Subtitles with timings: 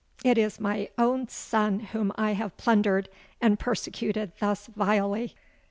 [0.25, 3.07] it is my own son whom I have plundered
[3.39, 5.35] and persecuted thus vilely!